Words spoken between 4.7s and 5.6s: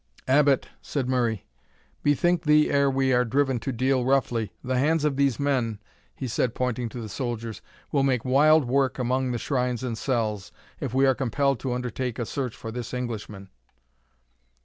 hands of these